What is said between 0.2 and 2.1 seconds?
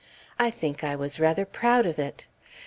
I think I was rather proud of